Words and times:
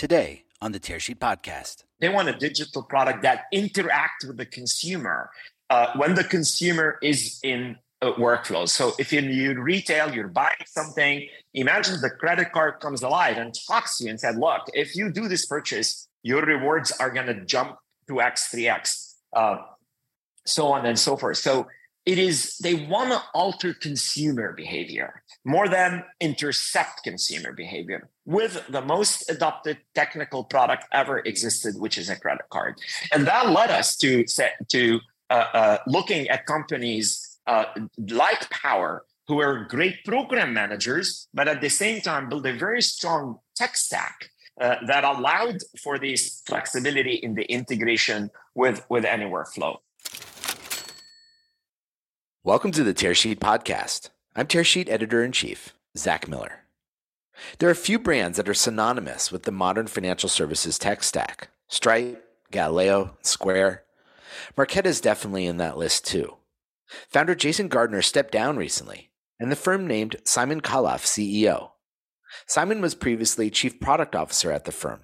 today 0.00 0.44
on 0.62 0.72
the 0.72 0.80
Tearsheet 0.80 1.18
Podcast. 1.18 1.84
They 2.00 2.08
want 2.08 2.30
a 2.30 2.32
digital 2.32 2.82
product 2.82 3.20
that 3.20 3.42
interacts 3.52 4.26
with 4.26 4.38
the 4.38 4.46
consumer 4.46 5.30
uh, 5.68 5.88
when 5.96 6.14
the 6.14 6.24
consumer 6.24 6.96
is 7.02 7.38
in 7.42 7.76
uh, 8.00 8.12
workflows. 8.12 8.70
So 8.70 8.92
if 8.98 9.12
in 9.12 9.26
you 9.26 9.60
retail, 9.60 10.10
you're 10.14 10.28
buying 10.28 10.64
something, 10.64 11.28
imagine 11.52 12.00
the 12.00 12.08
credit 12.08 12.50
card 12.50 12.80
comes 12.80 13.02
alive 13.02 13.36
and 13.36 13.54
talks 13.68 13.98
to 13.98 14.04
you 14.04 14.10
and 14.10 14.18
said, 14.18 14.36
look, 14.36 14.62
if 14.72 14.96
you 14.96 15.12
do 15.12 15.28
this 15.28 15.44
purchase, 15.44 16.08
your 16.22 16.46
rewards 16.46 16.92
are 16.92 17.10
going 17.10 17.26
to 17.26 17.44
jump 17.44 17.76
2x, 18.08 18.54
3x, 18.54 19.16
uh, 19.36 19.58
so 20.46 20.68
on 20.68 20.86
and 20.86 20.98
so 20.98 21.18
forth. 21.18 21.36
So 21.36 21.66
it 22.06 22.18
is, 22.18 22.56
they 22.58 22.74
want 22.74 23.10
to 23.10 23.22
alter 23.34 23.74
consumer 23.74 24.52
behavior 24.52 25.22
more 25.44 25.68
than 25.68 26.04
intercept 26.20 27.02
consumer 27.04 27.52
behavior 27.52 28.08
with 28.24 28.64
the 28.68 28.80
most 28.80 29.30
adopted 29.30 29.78
technical 29.94 30.44
product 30.44 30.84
ever 30.92 31.18
existed, 31.20 31.74
which 31.78 31.98
is 31.98 32.08
a 32.08 32.16
credit 32.16 32.46
card. 32.50 32.78
And 33.12 33.26
that 33.26 33.50
led 33.50 33.70
us 33.70 33.96
to, 33.98 34.24
to 34.68 35.00
uh, 35.28 35.32
uh, 35.32 35.78
looking 35.86 36.28
at 36.28 36.46
companies 36.46 37.38
uh, 37.46 37.66
like 37.98 38.48
Power, 38.50 39.04
who 39.28 39.40
are 39.40 39.64
great 39.64 40.04
program 40.04 40.52
managers, 40.52 41.28
but 41.32 41.46
at 41.46 41.60
the 41.60 41.68
same 41.68 42.00
time 42.00 42.28
build 42.28 42.44
a 42.46 42.52
very 42.52 42.82
strong 42.82 43.38
tech 43.54 43.76
stack 43.76 44.28
uh, 44.60 44.76
that 44.86 45.04
allowed 45.04 45.58
for 45.80 45.98
this 45.98 46.42
flexibility 46.46 47.14
in 47.14 47.34
the 47.34 47.44
integration 47.44 48.30
with, 48.54 48.84
with 48.88 49.04
any 49.04 49.24
workflow. 49.24 49.76
Welcome 52.42 52.70
to 52.72 52.82
the 52.82 52.94
Tearsheet 52.94 53.38
Podcast. 53.38 54.08
I'm 54.34 54.46
Tearsheet 54.46 54.88
Editor 54.88 55.22
in 55.22 55.30
Chief, 55.30 55.74
Zack 55.94 56.26
Miller. 56.26 56.64
There 57.58 57.68
are 57.68 57.72
a 57.72 57.76
few 57.76 57.98
brands 57.98 58.38
that 58.38 58.48
are 58.48 58.54
synonymous 58.54 59.30
with 59.30 59.42
the 59.42 59.52
modern 59.52 59.88
financial 59.88 60.30
services 60.30 60.78
tech 60.78 61.02
stack 61.02 61.50
Stripe, 61.68 62.24
Galileo, 62.50 63.18
Square. 63.20 63.82
Marqeta 64.56 64.86
is 64.86 65.02
definitely 65.02 65.44
in 65.44 65.58
that 65.58 65.76
list 65.76 66.06
too. 66.06 66.38
Founder 67.10 67.34
Jason 67.34 67.68
Gardner 67.68 68.00
stepped 68.00 68.32
down 68.32 68.56
recently, 68.56 69.10
and 69.38 69.52
the 69.52 69.54
firm 69.54 69.86
named 69.86 70.16
Simon 70.24 70.62
Khalaf 70.62 71.04
CEO. 71.04 71.72
Simon 72.46 72.80
was 72.80 72.94
previously 72.94 73.50
Chief 73.50 73.78
Product 73.80 74.16
Officer 74.16 74.50
at 74.50 74.64
the 74.64 74.72
firm. 74.72 75.00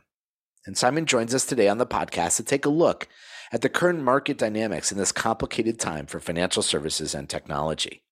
And 0.64 0.78
Simon 0.78 1.05
joins 1.05 1.34
us 1.34 1.44
today 1.44 1.69
on 1.69 1.77
the 1.77 1.84
podcast 1.84 2.36
to 2.36 2.42
take 2.42 2.64
a 2.64 2.70
look 2.70 3.08
at 3.56 3.62
the 3.62 3.70
current 3.70 4.02
market 4.02 4.36
dynamics 4.36 4.92
in 4.92 4.98
this 4.98 5.12
complicated 5.12 5.80
time 5.80 6.04
for 6.04 6.20
financial 6.20 6.62
services 6.62 7.14
and 7.14 7.26
technology. 7.26 8.02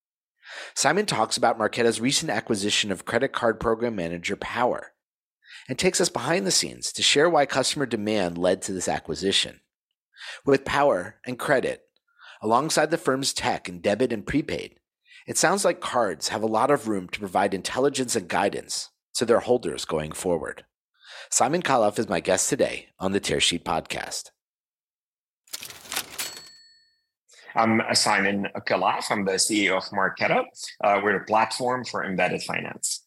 Simon 0.73 1.05
talks 1.05 1.37
about 1.37 1.59
Marqeta's 1.59 2.01
recent 2.01 2.31
acquisition 2.31 2.91
of 2.91 3.05
credit 3.05 3.35
card 3.35 3.61
program 3.61 3.95
manager 3.95 4.37
Power 4.37 4.93
and 5.69 5.79
takes 5.79 6.01
us 6.01 6.09
behind 6.09 6.47
the 6.47 6.51
scenes 6.51 6.91
to 6.93 7.03
share 7.03 7.29
why 7.29 7.45
customer 7.45 7.85
demand 7.85 8.39
led 8.39 8.63
to 8.63 8.73
this 8.73 8.89
acquisition. 8.89 9.61
With 10.47 10.65
Power 10.65 11.17
and 11.27 11.39
credit, 11.39 11.83
alongside 12.41 12.91
the 12.91 12.97
firm's 12.97 13.35
tech 13.35 13.69
and 13.69 13.83
debit 13.83 14.15
and 14.15 14.27
prepaid, 14.27 14.81
it 15.27 15.37
sounds 15.37 15.63
like 15.63 15.83
cards 15.83 16.29
have 16.29 16.43
a 16.43 16.47
lot 16.47 16.71
of 16.71 16.89
room 16.89 17.07
to 17.11 17.21
provide 17.21 17.53
intelligence 17.53 18.17
and 18.17 18.29
guidance 18.29 18.89
to 19.17 19.27
their 19.27 19.41
holders 19.41 19.85
going 19.85 20.13
forward. 20.13 20.65
Simon 21.31 21.61
Khalaf 21.61 21.99
is 21.99 22.09
my 22.09 22.21
guest 22.21 22.49
today 22.49 22.87
on 22.99 23.13
the 23.13 23.21
Tearsheet 23.21 23.63
podcast. 23.63 24.31
I'm 27.57 27.83
Simon 27.95 28.49
Khalaf. 28.67 29.11
I'm 29.11 29.25
the 29.25 29.33
CEO 29.33 29.77
of 29.77 29.85
Marqeta. 29.91 30.45
Uh, 30.83 31.01
we're 31.03 31.17
a 31.17 31.25
platform 31.25 31.85
for 31.85 32.05
embedded 32.05 32.43
finance. 32.43 33.07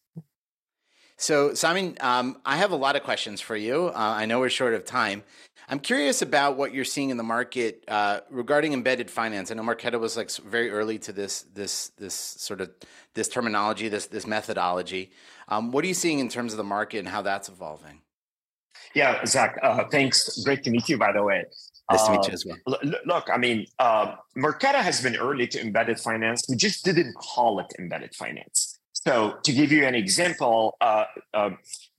So, 1.17 1.53
Simon, 1.53 1.98
um, 2.00 2.40
I 2.45 2.58
have 2.58 2.72
a 2.72 2.75
lot 2.75 2.95
of 2.95 3.03
questions 3.03 3.42
for 3.42 3.58
you. 3.58 3.88
Uh, 3.88 3.94
I 3.95 4.25
know 4.25 4.40
we're 4.40 4.50
short 4.50 4.73
of 4.73 4.86
time. 4.86 5.23
I'm 5.68 5.80
curious 5.80 6.22
about 6.22 6.56
what 6.56 6.73
you're 6.73 6.86
seeing 6.86 7.09
in 7.09 7.18
the 7.18 7.23
market 7.23 7.84
uh, 7.90 8.22
regarding 8.30 8.72
embedded 8.72 9.12
finance. 9.12 9.52
I 9.52 9.56
know 9.56 9.64
Marqeta 9.64 10.00
was 10.00 10.16
like 10.16 10.31
very 10.31 10.70
early 10.70 10.98
to 11.00 11.12
this 11.12 11.42
this 11.53 11.90
this 11.97 12.13
sort 12.13 12.62
of 12.62 12.69
this 13.16 13.28
terminology, 13.28 13.90
this 13.90 14.06
this 14.06 14.25
methodology. 14.25 15.12
Um, 15.50 15.72
what 15.72 15.84
are 15.84 15.88
you 15.88 15.94
seeing 15.94 16.19
in 16.19 16.30
terms 16.30 16.53
of 16.53 16.57
the 16.57 16.63
market 16.63 17.00
and 17.00 17.07
how 17.07 17.22
that's 17.22 17.50
evolving? 17.50 18.02
Yeah, 18.94 19.25
Zack. 19.25 19.59
Uh, 19.62 19.84
thanks. 19.91 20.41
Great 20.44 20.63
to 20.63 20.69
meet 20.69 20.88
you, 20.88 20.97
by 20.97 21.12
the 21.12 21.24
way. 21.24 21.44
Nice 21.92 22.03
to 22.06 22.12
meet 22.12 22.25
you 22.25 22.31
uh, 22.31 22.34
as 22.34 22.46
well. 22.46 22.80
Look, 23.06 23.30
I 23.34 23.38
mean, 23.38 23.66
uh, 23.80 24.16
Marqeta 24.38 24.81
has 24.81 25.02
been 25.02 25.16
early 25.16 25.48
to 25.48 25.62
embedded 25.62 26.00
finance. 26.00 26.46
We 26.50 26.58
just 26.58 26.84
didn't 26.84 27.14
call 27.16 27.59
it 27.59 27.68
embedded 27.80 28.14
finance. 28.14 28.78
So, 28.92 29.38
to 29.44 29.53
give 29.53 29.72
you 29.72 29.86
an 29.86 29.96
example, 29.96 30.75
uh, 30.81 31.06
uh, 31.34 31.52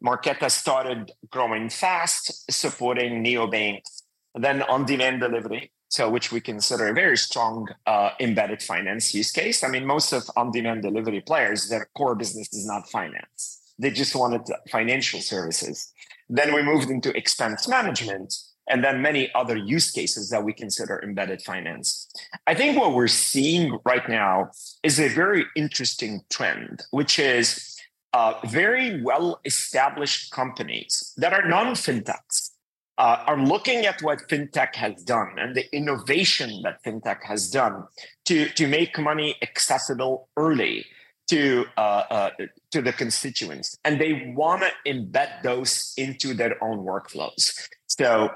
Marqeta 0.04 0.50
started 0.50 1.12
growing 1.30 1.70
fast, 1.70 2.52
supporting 2.52 3.24
neobanks, 3.24 4.02
then 4.34 4.62
on-demand 4.62 5.20
delivery, 5.20 5.72
so 5.88 6.10
which 6.10 6.32
we 6.32 6.40
consider 6.40 6.88
a 6.88 6.92
very 6.92 7.16
strong 7.16 7.66
uh, 7.86 8.10
embedded 8.20 8.62
finance 8.62 9.14
use 9.14 9.30
case. 9.30 9.64
I 9.64 9.68
mean, 9.68 9.86
most 9.86 10.12
of 10.12 10.24
on-demand 10.36 10.82
delivery 10.82 11.22
players, 11.22 11.70
their 11.70 11.88
core 11.96 12.14
business 12.14 12.52
is 12.52 12.66
not 12.66 12.90
finance; 12.90 13.72
they 13.78 13.90
just 13.90 14.14
wanted 14.14 14.42
financial 14.70 15.20
services. 15.20 15.90
Then 16.28 16.52
we 16.52 16.62
moved 16.62 16.90
into 16.90 17.16
expense 17.16 17.66
management, 17.66 18.34
and 18.68 18.84
then 18.84 19.02
many 19.02 19.32
other 19.34 19.56
use 19.56 19.90
cases 19.90 20.30
that 20.30 20.44
we 20.44 20.52
consider 20.52 21.00
embedded 21.02 21.42
finance. 21.42 22.08
I 22.46 22.54
think 22.54 22.78
what 22.78 22.94
we're 22.94 23.08
seeing 23.08 23.78
right 23.84 24.08
now 24.08 24.50
is 24.82 24.98
a 24.98 25.08
very 25.08 25.44
interesting 25.56 26.20
trend, 26.30 26.82
which 26.90 27.18
is 27.18 27.76
uh, 28.12 28.34
very 28.46 29.02
well 29.02 29.40
established 29.44 30.30
companies 30.30 31.12
that 31.16 31.32
are 31.32 31.48
non 31.48 31.74
fintechs. 31.74 32.50
Uh, 32.96 33.22
are 33.28 33.40
looking 33.40 33.86
at 33.86 34.02
what 34.02 34.18
fintech 34.28 34.74
has 34.74 35.04
done 35.04 35.30
and 35.36 35.54
the 35.54 35.72
innovation 35.72 36.62
that 36.64 36.82
fintech 36.82 37.22
has 37.22 37.48
done 37.48 37.84
to, 38.24 38.48
to 38.48 38.66
make 38.66 38.98
money 38.98 39.36
accessible 39.40 40.28
early 40.36 40.84
to 41.28 41.66
uh, 41.76 42.02
uh, 42.10 42.30
to 42.70 42.82
the 42.82 42.92
constituents, 42.92 43.78
and 43.84 44.00
they 44.00 44.32
want 44.36 44.62
to 44.62 44.92
embed 44.92 45.42
those 45.42 45.92
into 45.96 46.34
their 46.34 46.62
own 46.64 46.78
workflows. 46.78 47.68
So 47.86 48.30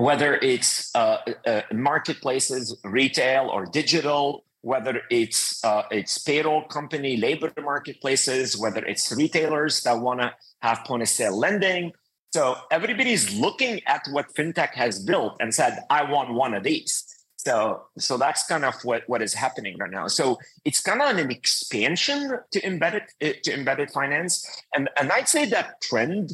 whether 0.00 0.36
it's 0.36 0.94
uh, 0.94 1.18
uh, 1.46 1.60
marketplaces, 1.72 2.74
retail 2.84 3.50
or 3.52 3.66
digital, 3.66 4.44
whether 4.62 5.02
it's 5.10 5.62
uh, 5.62 5.82
it's 5.90 6.16
payroll 6.18 6.62
company, 6.64 7.18
labor 7.18 7.52
marketplaces, 7.62 8.56
whether 8.56 8.82
it's 8.86 9.12
retailers 9.12 9.82
that 9.82 9.98
want 9.98 10.20
to 10.20 10.32
have 10.62 10.84
point 10.86 11.02
of 11.02 11.08
sale 11.08 11.38
lending. 11.38 11.92
So 12.32 12.56
everybody's 12.70 13.38
looking 13.38 13.80
at 13.86 14.02
what 14.10 14.32
fintech 14.34 14.70
has 14.70 14.98
built 14.98 15.36
and 15.38 15.54
said, 15.54 15.80
"I 15.90 16.10
want 16.10 16.32
one 16.32 16.54
of 16.54 16.62
these." 16.62 17.04
So 17.36 17.82
so 17.98 18.16
that's 18.16 18.46
kind 18.46 18.64
of 18.64 18.74
what 18.84 19.02
what 19.06 19.20
is 19.20 19.34
happening 19.34 19.76
right 19.78 19.90
now. 19.90 20.08
So 20.08 20.38
it's 20.64 20.80
kind 20.80 21.02
of 21.02 21.16
an 21.18 21.30
expansion 21.30 22.38
to 22.52 22.66
embedded 22.66 23.02
to 23.20 23.52
embedded 23.52 23.90
finance, 23.90 24.32
and 24.74 24.88
and 24.98 25.12
I'd 25.12 25.28
say 25.28 25.44
that 25.46 25.82
trend 25.82 26.32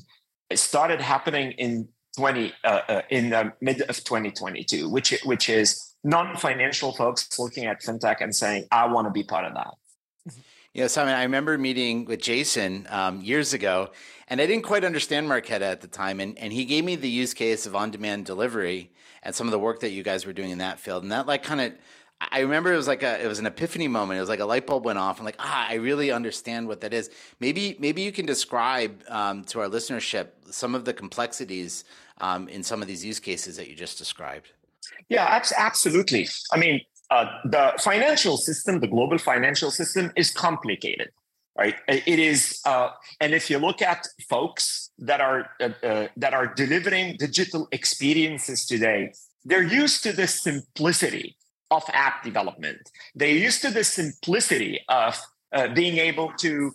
started 0.54 1.00
happening 1.00 1.50
in 1.52 1.88
20 2.16 2.52
uh, 2.64 2.80
uh, 2.88 3.02
in 3.10 3.30
the 3.30 3.52
mid 3.60 3.82
of 3.82 3.96
2022, 4.02 4.88
which 4.88 5.14
which 5.24 5.48
is 5.48 5.94
non-financial 6.04 6.92
folks 6.94 7.38
looking 7.38 7.66
at 7.66 7.82
fintech 7.82 8.20
and 8.20 8.34
saying, 8.34 8.66
"I 8.70 8.86
want 8.86 9.06
to 9.06 9.10
be 9.10 9.22
part 9.22 9.44
of 9.44 9.54
that." 9.54 9.74
Yeah, 10.72 10.88
Simon, 10.88 11.14
I 11.14 11.22
remember 11.22 11.56
meeting 11.56 12.04
with 12.04 12.20
Jason 12.20 12.86
um, 12.90 13.22
years 13.22 13.54
ago, 13.54 13.90
and 14.28 14.42
I 14.42 14.46
didn't 14.46 14.64
quite 14.64 14.84
understand 14.84 15.26
Marqeta 15.26 15.62
at 15.62 15.80
the 15.80 15.88
time, 15.88 16.20
and, 16.20 16.38
and 16.38 16.52
he 16.52 16.66
gave 16.66 16.84
me 16.84 16.96
the 16.96 17.08
use 17.08 17.32
case 17.32 17.64
of 17.64 17.74
on-demand 17.74 18.26
delivery 18.26 18.90
and 19.22 19.34
some 19.34 19.46
of 19.46 19.52
the 19.52 19.58
work 19.58 19.80
that 19.80 19.92
you 19.92 20.02
guys 20.02 20.26
were 20.26 20.34
doing 20.34 20.50
in 20.50 20.58
that 20.58 20.78
field, 20.78 21.02
and 21.02 21.12
that 21.12 21.26
like 21.26 21.42
kind 21.42 21.62
of 21.62 21.72
I 22.20 22.40
remember 22.40 22.72
it 22.72 22.76
was 22.76 22.88
like 22.88 23.02
a 23.02 23.22
it 23.22 23.26
was 23.26 23.38
an 23.38 23.46
epiphany 23.46 23.88
moment. 23.88 24.16
It 24.16 24.20
was 24.20 24.28
like 24.28 24.40
a 24.40 24.44
light 24.44 24.66
bulb 24.66 24.84
went 24.84 24.98
off. 24.98 25.18
I'm 25.18 25.24
like, 25.24 25.36
ah, 25.38 25.66
I 25.68 25.74
really 25.74 26.10
understand 26.10 26.66
what 26.66 26.80
that 26.80 26.94
is. 26.94 27.10
Maybe 27.40 27.76
maybe 27.78 28.02
you 28.02 28.12
can 28.12 28.24
describe 28.24 29.02
um, 29.08 29.44
to 29.44 29.60
our 29.60 29.68
listenership 29.68 30.28
some 30.50 30.74
of 30.74 30.84
the 30.84 30.94
complexities 30.94 31.84
um, 32.20 32.48
in 32.48 32.62
some 32.62 32.80
of 32.80 32.88
these 32.88 33.04
use 33.04 33.20
cases 33.20 33.56
that 33.58 33.68
you 33.68 33.74
just 33.74 33.98
described. 33.98 34.52
Yeah, 35.08 35.40
absolutely. 35.58 36.28
I 36.52 36.58
mean, 36.58 36.80
uh, 37.10 37.26
the 37.44 37.74
financial 37.78 38.36
system, 38.36 38.80
the 38.80 38.88
global 38.88 39.18
financial 39.18 39.70
system, 39.70 40.10
is 40.16 40.30
complicated, 40.32 41.10
right? 41.56 41.76
It 41.86 42.18
is, 42.18 42.60
uh, 42.64 42.90
and 43.20 43.34
if 43.34 43.50
you 43.50 43.58
look 43.58 43.82
at 43.82 44.06
folks 44.28 44.90
that 44.98 45.20
are 45.20 45.50
uh, 45.60 45.68
uh 45.82 46.08
that 46.16 46.32
are 46.32 46.46
delivering 46.46 47.16
digital 47.18 47.68
experiences 47.72 48.64
today, 48.64 49.12
they're 49.44 49.62
used 49.62 50.02
to 50.04 50.12
the 50.12 50.26
simplicity 50.26 51.36
of 51.70 51.84
app 51.92 52.22
development. 52.22 52.90
They're 53.14 53.28
used 53.28 53.62
to 53.62 53.70
the 53.70 53.84
simplicity 53.84 54.80
of 54.88 55.20
uh, 55.52 55.68
being 55.68 55.98
able 55.98 56.32
to 56.38 56.74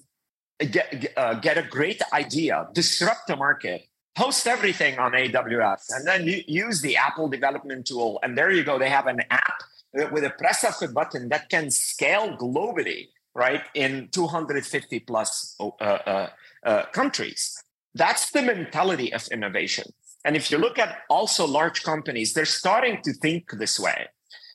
get, 0.60 1.14
uh, 1.18 1.36
get 1.36 1.58
a 1.58 1.64
great 1.64 2.02
idea, 2.14 2.68
disrupt 2.74 3.28
the 3.28 3.36
market, 3.36 3.84
host 4.18 4.48
everything 4.48 5.00
on 5.00 5.14
AWS, 5.14 5.84
and 5.92 6.08
then 6.08 6.28
use 6.48 6.82
the 6.82 6.98
Apple 6.98 7.30
development 7.30 7.88
tool. 7.88 8.20
And 8.24 8.38
there 8.38 8.52
you 8.52 8.64
go. 8.64 8.78
They 8.78 8.90
have 8.90 9.08
an 9.08 9.22
app 9.30 9.62
with 9.94 10.24
a 10.24 10.30
press 10.32 10.64
of 10.64 10.76
a 10.82 10.92
button 10.92 11.30
that 11.30 11.50
can 11.50 11.72
scale 11.72 12.38
globally, 12.38 13.10
right, 13.34 13.64
in 13.74 14.10
250 14.12 15.00
plus 15.00 15.56
uh, 15.60 15.68
uh, 15.80 16.30
uh, 16.66 16.86
countries. 16.94 17.64
that's 17.94 18.32
the 18.32 18.42
mentality 18.42 19.12
of 19.12 19.28
innovation. 19.34 19.84
And 20.24 20.38
if 20.38 20.52
you 20.52 20.58
look 20.58 20.80
at 20.80 21.00
also 21.10 21.46
large 21.46 21.84
companies, 21.84 22.34
they're 22.34 22.46
starting 22.46 23.02
to 23.04 23.12
think 23.12 23.52
this 23.52 23.80
way. 23.80 24.08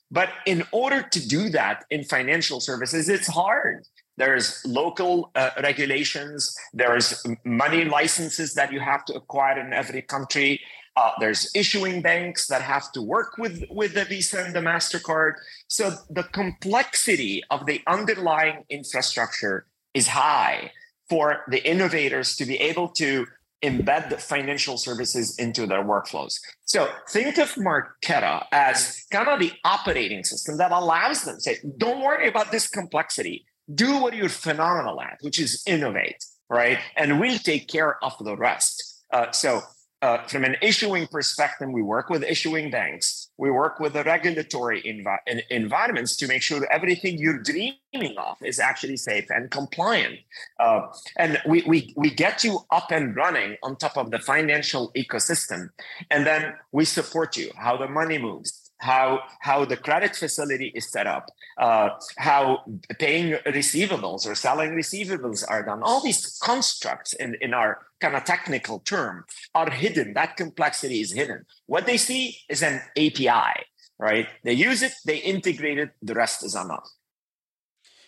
But 0.09 0.29
in 0.45 0.63
order 0.71 1.01
to 1.03 1.27
do 1.27 1.49
that 1.49 1.85
in 1.89 2.03
financial 2.03 2.59
services, 2.59 3.09
it's 3.09 3.27
hard. 3.27 3.85
There's 4.15 4.65
local 4.65 5.31
uh, 5.35 5.51
regulations, 5.61 6.55
there's 6.73 7.23
money 7.43 7.85
licenses 7.85 8.55
that 8.55 8.71
you 8.73 8.79
have 8.79 9.05
to 9.05 9.13
acquire 9.13 9.59
in 9.59 9.73
every 9.73 10.01
country. 10.01 10.59
Uh, 10.95 11.11
there's 11.19 11.51
issuing 11.53 12.01
banks 12.01 12.47
that 12.47 12.63
have 12.63 12.91
to 12.93 13.01
work 13.03 13.37
with, 13.37 13.63
with 13.69 13.93
the 13.93 14.05
Visa 14.05 14.43
and 14.43 14.55
the 14.55 14.59
MasterCard. 14.59 15.33
So 15.67 15.91
the 16.09 16.23
complexity 16.23 17.43
of 17.51 17.67
the 17.67 17.83
underlying 17.85 18.63
infrastructure 18.69 19.67
is 19.93 20.07
high 20.07 20.71
for 21.07 21.43
the 21.49 21.63
innovators 21.69 22.35
to 22.37 22.45
be 22.45 22.55
able 22.55 22.89
to 22.89 23.27
embed 23.63 24.09
the 24.09 24.17
financial 24.17 24.77
services 24.77 25.37
into 25.39 25.65
their 25.65 25.83
workflows. 25.83 26.39
So 26.65 26.89
think 27.09 27.37
of 27.37 27.53
Marqeta 27.55 28.45
as 28.51 29.05
kind 29.11 29.27
of 29.27 29.39
the 29.39 29.51
operating 29.63 30.23
system 30.23 30.57
that 30.57 30.71
allows 30.71 31.23
them 31.23 31.35
to 31.35 31.41
say, 31.41 31.57
don't 31.77 32.01
worry 32.01 32.27
about 32.27 32.51
this 32.51 32.67
complexity. 32.67 33.45
Do 33.73 33.97
what 33.97 34.13
you're 34.13 34.29
phenomenal 34.29 35.01
at, 35.01 35.17
which 35.21 35.39
is 35.39 35.63
innovate, 35.65 36.23
right? 36.49 36.77
And 36.95 37.19
we'll 37.19 37.39
take 37.39 37.67
care 37.67 38.01
of 38.03 38.13
the 38.23 38.37
rest. 38.37 39.03
Uh, 39.11 39.31
so 39.31 39.61
uh, 40.01 40.23
from 40.27 40.43
an 40.43 40.55
issuing 40.61 41.07
perspective, 41.07 41.69
we 41.71 41.81
work 41.81 42.09
with 42.09 42.23
issuing 42.23 42.69
banks. 42.69 43.26
We 43.37 43.51
work 43.51 43.79
with 43.79 43.93
the 43.93 44.03
regulatory 44.03 44.81
envi- 44.81 45.41
environments 45.49 46.15
to 46.17 46.27
make 46.27 46.41
sure 46.41 46.59
that 46.59 46.73
everything 46.73 47.17
you're 47.17 47.39
dreaming 47.39 48.17
of 48.17 48.37
is 48.41 48.59
actually 48.59 48.97
safe 48.97 49.29
and 49.29 49.49
compliant. 49.51 50.19
Uh, 50.59 50.87
and 51.17 51.39
we, 51.47 51.63
we, 51.67 51.93
we 51.95 52.09
get 52.09 52.43
you 52.43 52.59
up 52.71 52.91
and 52.91 53.15
running 53.15 53.57
on 53.63 53.75
top 53.75 53.97
of 53.97 54.11
the 54.11 54.19
financial 54.19 54.91
ecosystem. 54.95 55.69
And 56.09 56.25
then 56.25 56.55
we 56.71 56.85
support 56.85 57.37
you, 57.37 57.51
how 57.55 57.77
the 57.77 57.87
money 57.87 58.17
moves, 58.17 58.66
how 58.79 59.21
how 59.39 59.65
the 59.65 59.77
credit 59.77 60.15
facility 60.15 60.71
is 60.75 60.89
set 60.89 61.07
up, 61.07 61.29
uh, 61.57 61.89
how 62.17 62.63
paying 62.99 63.33
receivables 63.45 64.27
or 64.27 64.35
selling 64.35 64.71
receivables 64.71 65.43
are 65.47 65.63
done. 65.63 65.81
All 65.83 66.01
these 66.01 66.37
constructs 66.43 67.13
in, 67.13 67.35
in 67.41 67.53
our 67.53 67.79
kind 67.99 68.15
of 68.15 68.23
technical 68.23 68.79
term 68.79 69.25
are 69.55 69.69
hidden. 69.69 70.13
That 70.13 70.37
complexity 70.37 71.01
is 71.01 71.11
hidden. 71.11 71.45
What 71.65 71.85
they 71.85 71.97
see 71.97 72.37
is 72.49 72.61
an 72.61 72.81
API, 72.97 73.65
right? 73.97 74.27
They 74.43 74.53
use 74.53 74.83
it, 74.83 74.93
they 75.05 75.17
integrate 75.17 75.79
it, 75.79 75.91
the 76.01 76.13
rest 76.13 76.43
is 76.43 76.55
us. 76.55 76.93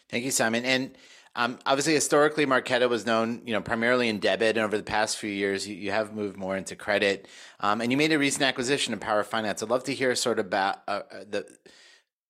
Thank 0.09 0.25
you, 0.25 0.31
Simon. 0.31 0.65
And 0.65 0.95
um, 1.35 1.59
obviously, 1.65 1.93
historically, 1.93 2.45
Marqeta 2.45 2.89
was 2.89 3.05
known, 3.05 3.41
you 3.45 3.53
know, 3.53 3.61
primarily 3.61 4.09
in 4.09 4.19
debit, 4.19 4.57
and 4.57 4.65
over 4.65 4.77
the 4.77 4.83
past 4.83 5.17
few 5.17 5.29
years, 5.29 5.67
you, 5.67 5.75
you 5.75 5.91
have 5.91 6.13
moved 6.13 6.37
more 6.37 6.57
into 6.57 6.75
credit. 6.75 7.27
Um, 7.59 7.81
and 7.81 7.91
you 7.91 7.97
made 7.97 8.11
a 8.11 8.19
recent 8.19 8.43
acquisition 8.43 8.93
of 8.93 8.99
Power 8.99 9.23
Finance. 9.23 9.61
I'd 9.61 9.69
love 9.69 9.83
to 9.85 9.93
hear 9.93 10.15
sort 10.15 10.39
of 10.39 10.47
about 10.47 10.79
uh, 10.87 11.01
uh, 11.11 11.23
the 11.29 11.47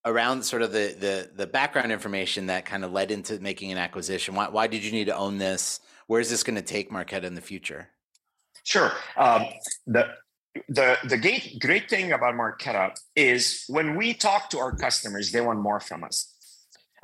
around 0.05 0.43
sort 0.43 0.61
of 0.61 0.71
the, 0.71 0.95
the 0.99 1.29
the 1.35 1.47
background 1.47 1.91
information 1.91 2.47
that 2.47 2.65
kind 2.65 2.83
of 2.83 2.91
led 2.91 3.11
into 3.11 3.39
making 3.39 3.71
an 3.71 3.77
acquisition. 3.77 4.35
Why, 4.35 4.49
why 4.49 4.67
did 4.67 4.83
you 4.83 4.91
need 4.91 5.05
to 5.05 5.15
own 5.15 5.37
this? 5.37 5.79
Where 6.07 6.19
is 6.19 6.29
this 6.29 6.43
going 6.43 6.55
to 6.55 6.61
take 6.61 6.91
Marqeta 6.91 7.23
in 7.23 7.35
the 7.35 7.41
future? 7.41 7.89
Sure. 8.63 8.91
Um, 9.17 9.45
the 9.87 10.07
the 10.67 10.97
the 11.03 11.17
great 11.17 11.59
great 11.59 11.89
thing 11.89 12.11
about 12.11 12.35
Marqeta 12.35 12.99
is 13.15 13.63
when 13.67 13.95
we 13.95 14.13
talk 14.13 14.49
to 14.49 14.59
our 14.59 14.75
customers, 14.75 15.31
they 15.31 15.41
want 15.41 15.59
more 15.59 15.79
from 15.79 16.03
us. 16.03 16.35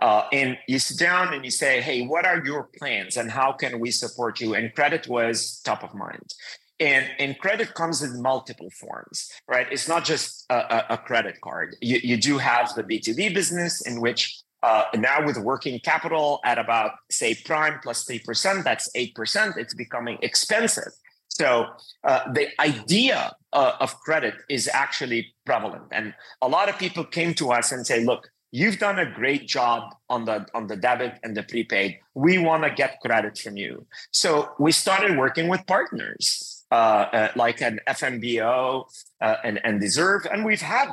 Uh, 0.02 0.24
and 0.32 0.58
you 0.68 0.80
sit 0.80 0.98
down 0.98 1.34
and 1.34 1.46
you 1.46 1.52
say, 1.52 1.82
hey, 1.82 2.06
what 2.06 2.26
are 2.26 2.44
your 2.46 2.70
plans 2.78 3.18
and 3.18 3.32
how 3.32 3.52
can 3.52 3.80
we 3.80 3.92
support 3.92 4.40
you? 4.40 4.54
And 4.54 4.74
credit 4.74 5.08
was 5.08 5.62
top 5.64 5.84
of 5.84 5.94
mind. 5.94 6.34
And, 6.80 7.10
and 7.20 7.40
credit 7.40 7.74
comes 7.74 8.02
in 8.02 8.22
multiple 8.22 8.70
forms, 8.72 9.32
right? 9.48 9.68
It's 9.72 9.88
not 9.88 10.04
just 10.04 10.46
a, 10.50 10.94
a 10.96 10.98
credit 10.98 11.40
card. 11.42 11.78
You, 11.82 12.00
you 12.04 12.18
do 12.18 12.38
have 12.38 12.76
the 12.76 12.84
B2B 12.84 13.34
business 13.34 13.82
in 13.88 14.02
which 14.02 14.42
uh, 14.62 14.84
now 14.96 15.24
with 15.26 15.38
working 15.38 15.80
capital 15.80 16.40
at 16.44 16.58
about, 16.58 16.92
say, 17.12 17.36
prime 17.46 17.80
plus 17.82 18.04
3%, 18.06 18.64
that's 18.64 18.90
8%, 18.94 19.58
it's 19.58 19.74
becoming 19.74 20.18
expensive. 20.22 20.92
So 21.30 21.68
uh, 22.04 22.32
the 22.32 22.48
idea 22.60 23.34
uh, 23.54 23.74
of 23.80 24.00
credit 24.00 24.34
is 24.50 24.68
actually 24.74 25.34
prevalent. 25.46 25.84
And 25.92 26.14
a 26.42 26.48
lot 26.48 26.68
of 26.68 26.80
people 26.80 27.04
came 27.04 27.34
to 27.36 27.52
us 27.52 27.72
and 27.72 27.86
say, 27.86 28.04
look, 28.04 28.30
you've 28.56 28.80
done 28.80 29.00
a 29.00 29.06
great 29.20 29.46
job 29.48 29.94
on 30.10 30.24
the 30.24 30.38
on 30.58 30.68
the 30.68 30.78
debit 30.88 31.14
and 31.24 31.36
the 31.36 31.44
prepaid. 31.44 32.00
We 32.14 32.38
want 32.38 32.64
to 32.64 32.70
get 32.70 33.02
credit 33.02 33.38
from 33.38 33.58
you. 33.58 33.86
So 34.12 34.30
we 34.58 34.72
started 34.72 35.18
working 35.18 35.48
with 35.50 35.62
partners 35.68 36.64
uh, 36.72 36.76
uh, 37.20 37.32
like 37.36 37.60
an 37.62 37.80
fmbo 38.00 38.86
uh, 39.22 39.36
and, 39.44 39.60
and 39.66 39.76
deserve 39.88 40.22
and 40.32 40.46
we've 40.46 40.68
had 40.78 40.88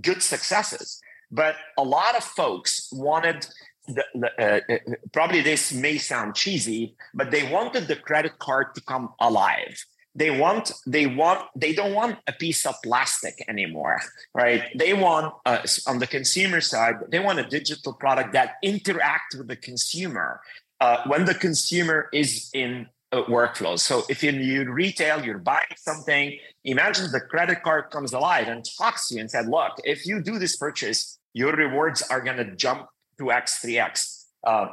good 0.00 0.22
successes. 0.22 1.00
But 1.30 1.54
a 1.78 1.84
lot 1.84 2.12
of 2.16 2.24
folks 2.24 2.70
wanted 2.92 3.46
the, 3.86 4.04
uh, 4.38 4.60
uh, 4.72 4.78
probably 5.12 5.40
this 5.40 5.72
may 5.72 5.98
sound 5.98 6.34
cheesy 6.34 6.96
but 7.12 7.30
they 7.30 7.44
wanted 7.56 7.86
the 7.86 7.96
credit 7.96 8.34
card 8.38 8.66
to 8.74 8.80
come 8.92 9.06
alive 9.20 9.76
they 10.14 10.30
want 10.30 10.72
they 10.86 11.06
want 11.06 11.40
they 11.56 11.72
don't 11.72 11.94
want 11.94 12.18
a 12.26 12.32
piece 12.32 12.64
of 12.66 12.74
plastic 12.82 13.44
anymore 13.48 14.00
right? 14.34 14.62
They 14.76 14.94
want 14.94 15.34
uh, 15.44 15.58
on 15.86 15.98
the 15.98 16.06
consumer 16.06 16.60
side 16.60 16.96
they 17.08 17.18
want 17.18 17.38
a 17.38 17.44
digital 17.44 17.92
product 17.92 18.32
that 18.32 18.54
interact 18.62 19.34
with 19.36 19.48
the 19.48 19.56
consumer 19.56 20.40
uh, 20.80 20.98
when 21.06 21.24
the 21.24 21.34
consumer 21.34 22.08
is 22.12 22.50
in 22.52 22.86
uh, 23.12 23.22
workflows. 23.24 23.80
So 23.80 24.02
if 24.08 24.24
in 24.24 24.36
you 24.40 24.70
retail 24.70 25.24
you're 25.24 25.38
buying 25.38 25.76
something 25.76 26.38
imagine 26.64 27.10
the 27.12 27.20
credit 27.20 27.62
card 27.62 27.90
comes 27.90 28.12
alive 28.12 28.48
and 28.48 28.64
talks 28.78 29.08
to 29.08 29.14
you 29.14 29.20
and 29.20 29.30
said 29.30 29.48
look 29.48 29.72
if 29.84 30.06
you 30.06 30.22
do 30.22 30.38
this 30.38 30.56
purchase 30.56 31.18
your 31.32 31.52
rewards 31.52 32.02
are 32.02 32.20
going 32.20 32.36
to 32.36 32.54
jump 32.54 32.86
to 33.18 33.32
x 33.32 33.60
3x 33.64 34.24
uh, 34.46 34.68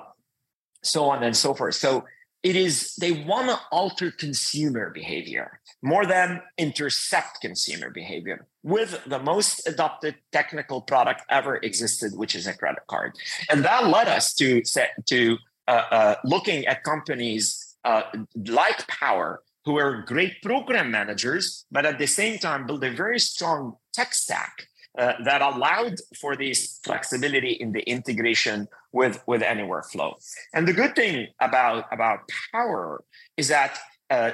so 0.83 1.09
on 1.09 1.23
and 1.23 1.35
so 1.35 1.53
forth. 1.53 1.75
So 1.75 2.05
it 2.43 2.55
is 2.55 2.95
they 2.95 3.11
want 3.11 3.49
to 3.49 3.59
alter 3.71 4.11
consumer 4.11 4.89
behavior 4.89 5.59
more 5.81 6.05
than 6.05 6.41
intercept 6.57 7.41
consumer 7.41 7.89
behavior 7.89 8.47
with 8.63 8.99
the 9.05 9.19
most 9.19 9.67
adopted 9.67 10.15
technical 10.31 10.81
product 10.81 11.21
ever 11.29 11.57
existed 11.57 12.11
which 12.15 12.35
is 12.35 12.47
a 12.47 12.57
credit 12.57 12.83
card. 12.87 13.15
And 13.49 13.63
that 13.65 13.87
led 13.87 14.07
us 14.07 14.33
to 14.35 14.63
set 14.65 14.91
to 15.07 15.37
uh, 15.67 15.83
uh, 15.91 16.15
looking 16.23 16.65
at 16.65 16.83
companies 16.83 17.75
uh, 17.83 18.03
like 18.47 18.87
power 18.87 19.43
who 19.65 19.77
are 19.77 20.01
great 20.01 20.41
program 20.41 20.89
managers 20.89 21.65
but 21.71 21.85
at 21.85 21.99
the 21.99 22.07
same 22.07 22.39
time 22.39 22.65
build 22.65 22.83
a 22.83 22.91
very 22.91 23.19
strong 23.19 23.75
tech 23.93 24.13
stack 24.13 24.67
uh, 24.97 25.13
that 25.23 25.41
allowed 25.41 25.95
for 26.19 26.35
this 26.35 26.79
flexibility 26.83 27.51
in 27.51 27.71
the 27.71 27.81
integration 27.81 28.67
with, 28.91 29.21
with 29.25 29.41
any 29.41 29.63
workflow. 29.63 30.13
And 30.53 30.67
the 30.67 30.73
good 30.73 30.95
thing 30.95 31.27
about, 31.39 31.85
about 31.91 32.29
Power 32.51 33.03
is 33.37 33.47
that 33.47 33.79
uh, 34.09 34.31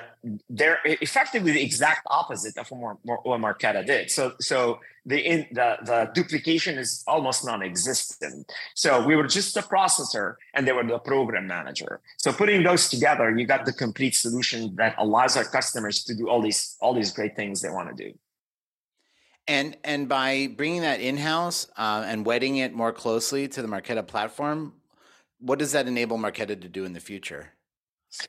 they're 0.50 0.80
effectively 0.86 1.52
the 1.52 1.62
exact 1.62 2.02
opposite 2.10 2.58
of 2.58 2.68
what, 2.72 2.98
Marqeta 3.06 3.86
did. 3.86 4.10
So, 4.10 4.34
so 4.40 4.80
the, 5.06 5.20
in, 5.20 5.48
the 5.52 5.78
the 5.84 6.12
duplication 6.16 6.80
is 6.80 7.04
almost 7.08 7.46
non-existent. 7.46 8.52
So 8.74 9.06
we 9.06 9.16
were 9.16 9.28
just 9.28 9.54
the 9.54 9.62
processor, 9.62 10.36
and 10.56 10.68
they 10.68 10.72
were 10.72 10.84
the 10.84 10.98
program 10.98 11.46
manager. 11.46 12.02
So 12.18 12.34
putting 12.34 12.64
those 12.64 12.90
together, 12.90 13.38
you 13.38 13.46
got 13.46 13.66
the 13.66 13.72
complete 13.72 14.16
solution 14.16 14.76
that 14.78 14.96
allows 14.98 15.38
our 15.38 15.46
customers 15.46 16.04
to 16.06 16.16
do 16.16 16.28
all 16.28 16.42
these 16.42 16.76
all 16.82 16.96
these 16.96 17.12
great 17.12 17.36
things 17.36 17.62
they 17.62 17.70
want 17.70 17.96
to 17.96 18.04
do. 18.04 18.18
And 19.48 19.78
and 19.84 20.10
by 20.10 20.48
bringing 20.48 20.82
that 20.82 21.00
in 21.00 21.18
house 21.18 21.68
uh, 21.78 22.04
and 22.06 22.26
wedding 22.26 22.58
it 22.58 22.74
more 22.74 22.92
closely 22.92 23.48
to 23.48 23.62
the 23.62 23.68
Marqeta 23.68 24.06
platform, 24.06 24.74
what 25.40 25.60
does 25.60 25.72
that 25.72 25.88
enable 25.88 26.18
Marqeta 26.18 26.60
to 26.60 26.68
do 26.68 26.84
in 26.84 26.94
the 26.94 27.00
future? 27.00 27.54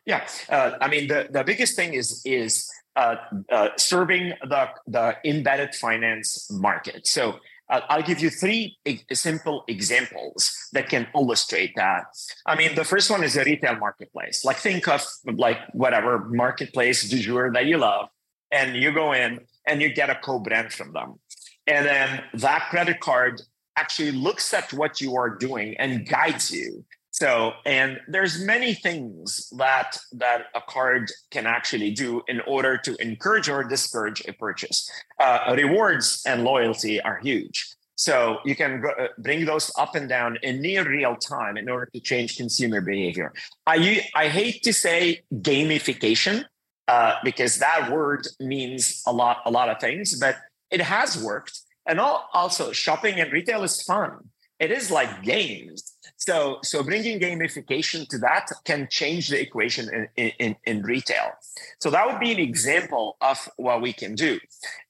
Yeah, 0.07 0.27
uh, 0.49 0.73
I 0.81 0.89
mean 0.89 1.09
the, 1.09 1.29
the 1.31 1.43
biggest 1.43 1.75
thing 1.75 1.95
is 1.95 2.23
is 2.25 2.71
uh, 2.95 3.17
uh 3.51 3.69
serving 3.77 4.35
the 4.43 4.69
the 4.87 5.17
embedded 5.25 5.75
finance 5.75 6.49
market. 6.53 7.07
So 7.07 7.41
uh, 7.71 7.81
I'll 7.89 8.03
give 8.03 8.21
you 8.21 8.31
three 8.31 8.79
simple 9.13 9.65
examples 9.69 10.71
that 10.73 10.89
can 10.89 11.07
illustrate 11.15 11.73
that. 11.77 12.05
I 12.47 12.57
mean, 12.57 12.75
the 12.75 12.85
first 12.85 13.11
one 13.11 13.23
is 13.23 13.37
a 13.37 13.45
retail 13.45 13.77
marketplace. 13.77 14.45
Like 14.45 14.57
think 14.57 14.89
of 14.89 15.05
like 15.25 15.59
whatever 15.73 16.21
marketplace 16.31 17.09
du 17.09 17.19
jour 17.19 17.53
that 17.53 17.67
you 17.67 17.79
love, 17.79 18.09
and 18.51 18.77
you 18.77 18.93
go 18.93 19.13
in 19.13 19.41
and 19.69 19.81
you 19.83 19.93
get 19.93 20.11
a 20.11 20.17
co-brand 20.17 20.73
from 20.73 20.93
them. 20.93 21.21
And 21.67 21.87
then 21.87 22.23
that 22.35 22.69
credit 22.71 23.01
card 23.01 23.43
actually 23.77 24.13
looks 24.13 24.53
at 24.55 24.73
what 24.73 25.01
you 25.01 25.15
are 25.17 25.31
doing 25.37 25.77
and 25.79 26.09
guides 26.09 26.51
you. 26.51 26.85
So, 27.11 27.53
and 27.67 27.99
there's 28.07 28.45
many 28.45 28.75
things 28.75 29.53
that 29.57 29.99
that 30.13 30.41
a 30.55 30.61
card 30.61 31.11
can 31.31 31.47
actually 31.47 31.91
do 31.91 32.23
in 32.29 32.41
order 32.47 32.79
to 32.79 32.95
encourage 33.01 33.49
or 33.49 33.65
discourage 33.65 34.23
a 34.29 34.33
purchase. 34.33 34.89
Uh, 35.19 35.55
rewards 35.57 36.23
and 36.27 36.45
loyalty 36.45 37.01
are 37.01 37.19
huge. 37.19 37.75
So 37.97 38.39
you 38.45 38.55
can 38.55 38.81
go, 38.81 38.91
uh, 38.91 39.09
bring 39.19 39.45
those 39.45 39.73
up 39.77 39.97
and 39.97 40.09
down 40.09 40.39
in 40.45 40.61
near 40.61 40.89
real 40.89 41.17
time 41.17 41.57
in 41.57 41.69
order 41.69 41.89
to 41.93 42.01
change 42.01 42.37
consumer 42.37 42.81
behavior. 42.81 43.33
I 43.67 44.07
I 44.15 44.29
hate 44.29 44.63
to 44.63 44.73
say 44.73 45.23
gamification 45.35 46.45
uh, 46.89 47.17
because 47.23 47.59
that 47.59 47.91
word 47.93 48.27
means 48.41 49.03
a 49.07 49.13
lot, 49.13 49.43
a 49.45 49.51
lot 49.51 49.69
of 49.69 49.79
things, 49.79 50.19
but 50.19 50.37
it 50.71 50.81
has 50.81 51.23
worked. 51.23 51.61
And 51.87 52.01
also, 52.01 52.73
shopping 52.73 53.21
and 53.21 53.33
retail 53.33 53.63
is 53.63 53.83
fun. 53.83 54.31
It 54.59 54.71
is 54.71 54.91
like 54.91 55.23
games. 55.23 55.95
So, 56.17 56.59
so 56.65 56.83
bringing 56.83 57.21
gamification 57.21 58.09
to 58.09 58.19
that 58.19 58.49
can 58.65 58.89
change 58.91 59.29
the 59.29 59.41
equation 59.41 60.09
in, 60.17 60.33
in, 60.39 60.57
in 60.65 60.83
retail. 60.83 61.31
So 61.79 61.91
that 61.91 62.07
would 62.07 62.19
be 62.19 62.33
an 62.33 62.41
example 62.41 63.17
of 63.21 63.49
what 63.57 63.81
we 63.81 63.93
can 63.93 64.15
do. 64.17 64.41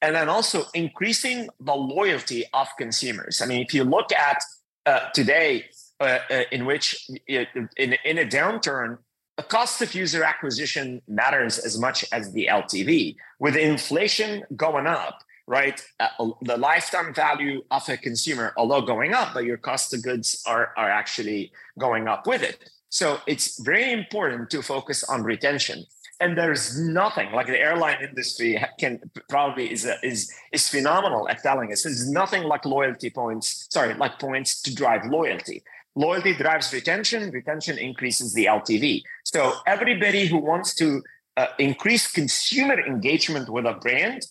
And 0.00 0.14
then 0.14 0.28
also 0.28 0.64
increasing 0.74 1.48
the 1.60 1.74
loyalty 1.74 2.44
of 2.54 2.68
consumers. 2.78 3.42
I 3.42 3.46
mean, 3.46 3.60
if 3.60 3.74
you 3.74 3.84
look 3.84 4.10
at 4.12 4.42
uh, 4.86 5.10
today, 5.12 5.66
uh, 6.00 6.18
uh, 6.30 6.42
in 6.50 6.64
which 6.64 7.08
in, 7.26 7.96
in 8.04 8.18
a 8.18 8.24
downturn, 8.24 8.98
the 9.38 9.44
cost 9.44 9.80
of 9.80 9.94
user 9.94 10.24
acquisition 10.24 11.00
matters 11.06 11.60
as 11.60 11.78
much 11.78 12.04
as 12.10 12.32
the 12.32 12.48
LTV. 12.50 13.14
With 13.38 13.54
inflation 13.54 14.42
going 14.56 14.88
up, 14.88 15.22
right, 15.46 15.80
uh, 16.00 16.08
the 16.42 16.56
lifetime 16.56 17.14
value 17.14 17.62
of 17.70 17.88
a 17.88 17.96
consumer, 17.96 18.52
although 18.56 18.82
going 18.82 19.14
up, 19.14 19.32
but 19.34 19.44
your 19.44 19.56
cost 19.56 19.94
of 19.94 20.02
goods 20.02 20.42
are, 20.44 20.72
are 20.76 20.90
actually 20.90 21.52
going 21.78 22.08
up 22.08 22.26
with 22.26 22.42
it. 22.42 22.68
So 22.88 23.20
it's 23.28 23.60
very 23.60 23.92
important 23.92 24.50
to 24.50 24.60
focus 24.60 25.04
on 25.04 25.22
retention. 25.22 25.84
And 26.20 26.36
there's 26.36 26.76
nothing 26.76 27.30
like 27.30 27.46
the 27.46 27.60
airline 27.60 28.02
industry 28.02 28.60
can 28.80 28.98
probably 29.28 29.70
is 29.70 29.88
is 30.02 30.34
is 30.50 30.68
phenomenal 30.68 31.28
at 31.28 31.44
telling 31.44 31.70
us. 31.72 31.84
There's 31.84 32.10
nothing 32.10 32.42
like 32.42 32.64
loyalty 32.64 33.08
points. 33.08 33.68
Sorry, 33.70 33.94
like 33.94 34.18
points 34.18 34.60
to 34.62 34.74
drive 34.74 35.06
loyalty. 35.06 35.62
Loyalty 35.98 36.32
drives 36.32 36.72
retention, 36.72 37.28
retention 37.32 37.76
increases 37.76 38.32
the 38.32 38.44
LTV. 38.44 39.02
So 39.24 39.54
everybody 39.66 40.28
who 40.28 40.38
wants 40.38 40.72
to 40.76 41.02
uh, 41.36 41.48
increase 41.58 42.06
consumer 42.08 42.78
engagement 42.78 43.48
with 43.48 43.66
a 43.66 43.72
brand 43.72 44.22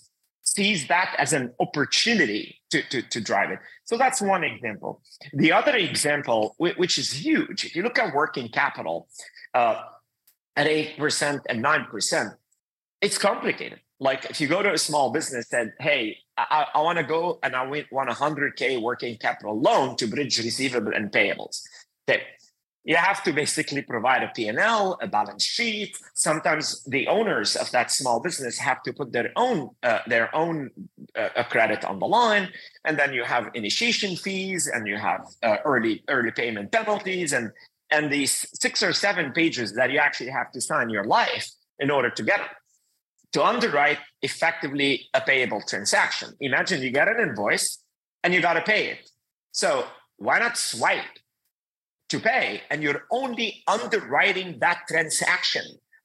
sees 0.44 0.88
that 0.88 1.14
as 1.18 1.34
an 1.34 1.54
opportunity 1.60 2.62
to, 2.70 2.82
to, 2.84 3.02
to 3.02 3.20
drive 3.20 3.52
it. 3.52 3.60
So 3.84 3.98
that's 3.98 4.22
one 4.22 4.46
example. 4.46 5.02
The 5.34 5.52
other 5.52 5.76
example, 5.76 6.56
which 6.58 6.98
is 6.98 7.12
huge, 7.12 7.66
if 7.66 7.76
you 7.76 7.84
look 7.84 8.00
at 8.00 8.16
working 8.16 8.48
capital 8.48 9.10
uh, 9.54 9.82
at 10.56 10.68
8% 10.68 11.42
and 11.50 11.62
9%, 11.62 12.32
it's 13.02 13.18
complicated. 13.18 13.82
Like 14.00 14.26
if 14.30 14.40
you 14.40 14.48
go 14.48 14.62
to 14.62 14.74
a 14.74 14.78
small 14.78 15.12
business 15.12 15.52
and, 15.54 15.74
hey, 15.80 16.18
I, 16.38 16.68
I 16.76 16.82
want 16.82 16.98
to 17.00 17.04
go 17.04 17.40
and 17.42 17.56
I 17.56 17.66
want 17.92 18.10
a 18.10 18.14
100K 18.14 18.82
working 18.82 19.18
capital 19.18 19.60
loan 19.60 19.96
to 19.98 20.08
bridge 20.08 20.38
receivable 20.38 20.94
and 20.94 21.12
payables. 21.12 21.62
Okay. 22.08 22.24
You 22.84 22.96
have 22.96 23.22
to 23.24 23.34
basically 23.34 23.82
provide 23.82 24.24
a 24.24 24.30
P&L, 24.34 24.98
a 25.02 25.08
balance 25.08 25.44
sheet. 25.44 25.98
Sometimes 26.14 26.86
the 26.86 27.08
owners 27.08 27.58
of 27.58 27.70
that 27.72 27.92
small 27.92 28.22
business 28.22 28.58
have 28.60 28.82
to 28.84 28.94
put 28.94 29.12
their 29.12 29.32
own 29.36 29.72
uh, 29.84 30.00
their 30.08 30.34
own 30.34 30.70
uh, 31.14 31.44
credit 31.50 31.84
on 31.84 32.00
the 32.00 32.06
line, 32.06 32.48
and 32.86 32.98
then 32.98 33.14
you 33.14 33.26
have 33.26 33.50
initiation 33.56 34.16
fees, 34.16 34.68
and 34.74 34.88
you 34.88 34.96
have 34.96 35.28
uh, 35.44 35.58
early 35.66 36.02
early 36.08 36.32
payment 36.32 36.72
penalties, 36.72 37.34
and 37.34 37.52
and 37.92 38.10
these 38.10 38.48
six 38.54 38.82
or 38.82 38.94
seven 38.94 39.34
pages 39.34 39.74
that 39.74 39.92
you 39.92 40.00
actually 40.00 40.30
have 40.30 40.50
to 40.54 40.62
sign 40.62 40.90
your 40.90 41.04
life 41.04 41.52
in 41.80 41.92
order 41.92 42.10
to 42.10 42.24
get 42.24 42.38
them 42.40 42.48
to 43.34 43.44
underwrite 43.44 44.00
effectively 44.22 45.08
a 45.14 45.22
payable 45.22 45.62
transaction. 45.68 46.30
Imagine 46.40 46.82
you 46.82 46.92
get 46.92 47.08
an 47.08 47.20
invoice 47.20 47.84
and 48.24 48.34
you 48.34 48.42
got 48.42 48.54
to 48.54 48.62
pay 48.62 48.88
it. 48.88 49.10
So 49.52 49.86
why 50.18 50.40
not 50.40 50.58
swipe 50.58 51.20
to 52.10 52.20
pay? 52.20 52.62
And 52.70 52.82
you're 52.82 53.04
only 53.12 53.64
underwriting 53.68 54.58
that 54.60 54.82
transaction. 54.88 55.64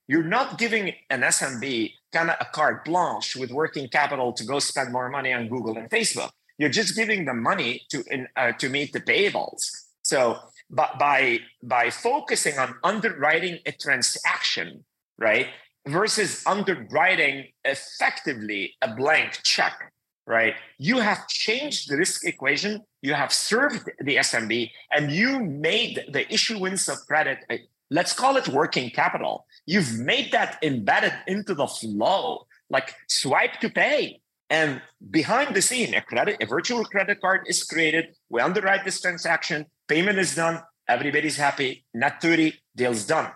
You're 0.08 0.24
not 0.24 0.58
giving 0.58 0.92
an 1.10 1.22
SMB 1.22 1.92
kind 2.12 2.30
of 2.30 2.36
a 2.40 2.44
carte 2.44 2.84
blanche 2.84 3.36
with 3.36 3.50
working 3.50 3.88
capital 3.88 4.32
to 4.34 4.44
go 4.44 4.58
spend 4.58 4.92
more 4.92 5.08
money 5.08 5.32
on 5.32 5.48
Google 5.48 5.76
and 5.76 5.88
Facebook. 5.88 6.30
You're 6.58 6.70
just 6.70 6.94
giving 6.94 7.24
them 7.24 7.42
money 7.42 7.82
to 7.90 8.04
uh, 8.36 8.52
to 8.52 8.68
meet 8.68 8.92
the 8.92 9.00
payables. 9.00 9.62
So, 10.02 10.38
by 10.70 11.40
by 11.62 11.90
focusing 11.90 12.58
on 12.58 12.74
underwriting 12.84 13.58
a 13.64 13.72
transaction, 13.72 14.84
right, 15.18 15.48
versus 15.86 16.42
underwriting 16.46 17.48
effectively 17.64 18.74
a 18.82 18.94
blank 18.94 19.40
check, 19.42 19.92
right? 20.26 20.54
You 20.78 20.98
have 21.00 21.26
changed 21.28 21.90
the 21.90 21.96
risk 21.96 22.26
equation, 22.26 22.82
you 23.00 23.14
have 23.14 23.32
served 23.32 23.90
the 24.00 24.16
SMB, 24.16 24.70
and 24.90 25.10
you 25.10 25.40
made 25.40 26.04
the 26.08 26.32
issuance 26.32 26.88
of 26.88 26.98
credit, 27.06 27.38
eh, 27.50 27.58
let's 27.90 28.12
call 28.12 28.36
it 28.36 28.48
working 28.48 28.90
capital. 28.90 29.46
You've 29.66 29.98
made 29.98 30.32
that 30.32 30.58
embedded 30.62 31.14
into 31.26 31.54
the 31.54 31.66
flow, 31.66 32.46
like 32.70 32.94
swipe 33.08 33.60
to 33.60 33.68
pay. 33.68 34.20
And 34.50 34.82
behind 35.10 35.56
the 35.56 35.62
scene, 35.62 35.94
a 35.94 36.02
credit, 36.02 36.36
a 36.40 36.46
virtual 36.46 36.84
credit 36.84 37.20
card 37.20 37.46
is 37.46 37.64
created. 37.64 38.14
We 38.28 38.40
underwrite 38.40 38.84
this 38.84 39.00
transaction, 39.00 39.66
payment 39.88 40.18
is 40.18 40.34
done, 40.34 40.60
everybody's 40.86 41.38
happy, 41.38 41.86
net 41.94 42.20
30, 42.20 42.60
deal's 42.76 43.06
done. 43.06 43.32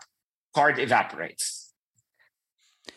Card 0.55 0.79
evaporates 0.79 1.66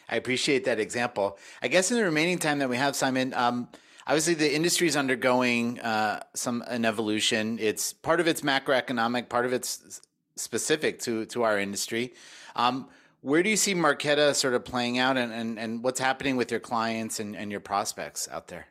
I 0.09 0.15
appreciate 0.15 0.65
that 0.65 0.79
example. 0.79 1.37
I 1.61 1.67
guess 1.67 1.91
in 1.91 1.97
the 1.97 2.03
remaining 2.03 2.37
time 2.37 2.59
that 2.59 2.69
we 2.69 2.77
have, 2.77 2.95
Simon, 2.95 3.33
um, 3.33 3.67
obviously 4.07 4.33
the 4.33 4.53
industry 4.53 4.87
is 4.87 4.95
undergoing 4.95 5.79
uh, 5.79 6.21
some 6.33 6.63
an 6.67 6.85
evolution. 6.85 7.57
It's 7.59 7.93
part 7.93 8.19
of 8.19 8.27
it's 8.27 8.41
macroeconomic, 8.41 9.29
part 9.29 9.45
of 9.45 9.53
it's 9.53 10.01
specific 10.35 10.99
to 10.99 11.25
to 11.27 11.43
our 11.43 11.59
industry. 11.59 12.13
Um, 12.55 12.89
where 13.21 13.43
do 13.43 13.49
you 13.49 13.57
see 13.57 13.75
Marqeta 13.75 14.33
sort 14.33 14.53
of 14.53 14.63
playing 14.63 14.97
out, 14.97 15.17
and, 15.17 15.33
and, 15.33 15.59
and 15.59 15.83
what's 15.83 15.99
happening 15.99 16.37
with 16.37 16.51
your 16.51 16.61
clients 16.61 17.19
and, 17.19 17.35
and 17.35 17.51
your 17.51 17.59
prospects 17.59 18.29
out 18.31 18.47
there? 18.47 18.67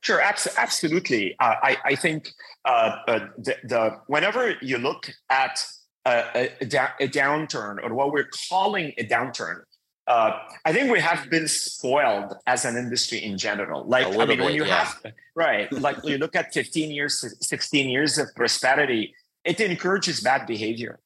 Sure, 0.00 0.20
absolutely. 0.20 1.36
Uh, 1.38 1.54
I, 1.62 1.76
I 1.84 1.94
think 1.94 2.30
uh, 2.64 2.96
uh, 3.06 3.18
the, 3.36 3.56
the, 3.64 4.00
whenever 4.06 4.54
you 4.62 4.78
look 4.78 5.10
at 5.28 5.62
a, 6.06 6.50
a, 6.62 6.74
a, 7.00 7.08
downturn 7.08 7.82
or 7.82 7.92
what 7.92 8.12
we're 8.12 8.30
calling 8.48 8.92
a 8.96 9.04
downturn, 9.04 9.62
uh, 10.08 10.38
I 10.64 10.72
think 10.72 10.90
we 10.90 11.00
have 11.00 11.28
been 11.28 11.46
spoiled 11.46 12.34
as 12.46 12.64
an 12.64 12.76
industry 12.76 13.22
in 13.22 13.36
general. 13.36 13.84
Like, 13.84 14.06
I 14.06 14.10
mean, 14.10 14.28
bit, 14.28 14.40
when 14.40 14.54
you 14.54 14.64
yeah. 14.64 14.84
have, 14.84 15.12
right, 15.34 15.70
like 15.70 15.98
you 16.02 16.16
look 16.16 16.34
at 16.34 16.54
15 16.54 16.90
years, 16.90 17.22
16 17.40 17.90
years 17.90 18.16
of 18.16 18.34
prosperity, 18.34 19.14
it 19.44 19.60
encourages 19.60 20.20
bad 20.20 20.46
behavior. 20.46 20.98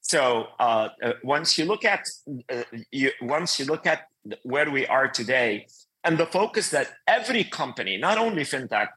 So 0.00 0.46
uh, 0.58 0.88
uh, 1.02 1.12
once 1.22 1.56
you 1.56 1.64
look 1.64 1.84
at 1.84 2.08
uh, 2.52 2.62
you, 2.90 3.10
once 3.22 3.58
you 3.58 3.64
look 3.64 3.86
at 3.86 4.08
where 4.42 4.70
we 4.70 4.86
are 4.86 5.08
today, 5.08 5.66
and 6.04 6.18
the 6.18 6.26
focus 6.26 6.70
that 6.70 6.88
every 7.06 7.44
company, 7.44 7.96
not 7.96 8.18
only 8.18 8.42
fintech, 8.42 8.88